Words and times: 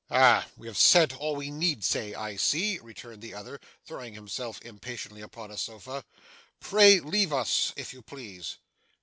'Ah! 0.09 0.47
we 0.57 0.65
have 0.65 0.79
said 0.79 1.13
all 1.13 1.35
we 1.35 1.51
need 1.51 1.83
say, 1.83 2.15
I 2.15 2.35
see,' 2.35 2.79
returned 2.79 3.21
the 3.21 3.35
other, 3.35 3.59
throwing 3.85 4.15
himself 4.15 4.59
impatiently 4.63 5.21
upon 5.21 5.51
a 5.51 5.57
sofa. 5.59 6.05
'Pray 6.59 6.99
leave 6.99 7.31
us, 7.31 7.71
if 7.75 7.93
you 7.93 8.01
please. 8.01 8.57